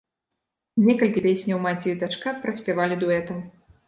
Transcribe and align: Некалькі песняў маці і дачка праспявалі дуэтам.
Некалькі 0.85 1.21
песняў 1.25 1.59
маці 1.65 1.85
і 1.91 1.93
дачка 2.05 2.33
праспявалі 2.47 2.99
дуэтам. 3.05 3.45